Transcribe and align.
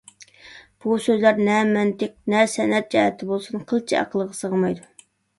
بۇ 0.83 0.95
سۆزلەر 1.07 1.41
نە 1.49 1.57
مەنتىق، 1.75 2.15
نە 2.33 2.39
سەنئەت 2.53 2.87
جەھەتتە 2.95 3.27
بولسۇن 3.33 3.61
قىلچە 3.73 3.99
ئەقىلگە 3.99 4.39
سىغمايدۇ. 4.39 4.89